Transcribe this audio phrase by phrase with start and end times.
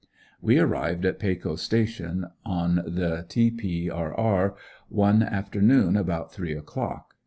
[0.41, 3.51] We arrived at Pecos Station, on the T.
[3.51, 3.87] P.
[3.87, 4.11] R.
[4.19, 4.55] R.,
[4.89, 7.13] one afternoon about three o'clock.